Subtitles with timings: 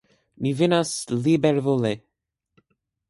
[0.45, 0.93] Ni venas
[1.27, 1.93] libervole.